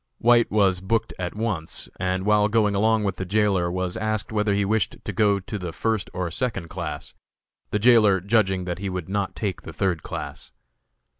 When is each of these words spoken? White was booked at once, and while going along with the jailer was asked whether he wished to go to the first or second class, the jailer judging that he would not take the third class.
White 0.17 0.49
was 0.49 0.81
booked 0.81 1.13
at 1.19 1.35
once, 1.35 1.87
and 1.99 2.25
while 2.25 2.47
going 2.47 2.73
along 2.73 3.03
with 3.03 3.17
the 3.17 3.23
jailer 3.23 3.71
was 3.71 3.95
asked 3.95 4.31
whether 4.31 4.51
he 4.55 4.65
wished 4.65 4.95
to 5.05 5.13
go 5.13 5.39
to 5.39 5.59
the 5.59 5.71
first 5.71 6.09
or 6.11 6.31
second 6.31 6.69
class, 6.71 7.13
the 7.69 7.77
jailer 7.77 8.19
judging 8.19 8.63
that 8.65 8.79
he 8.79 8.89
would 8.89 9.07
not 9.09 9.35
take 9.35 9.61
the 9.61 9.71
third 9.73 10.01
class. 10.01 10.53